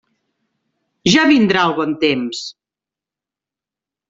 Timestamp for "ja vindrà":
1.15-1.67